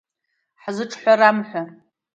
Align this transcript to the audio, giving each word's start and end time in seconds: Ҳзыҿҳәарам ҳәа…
Ҳзыҿҳәарам 0.61 1.37
ҳәа… 1.47 1.63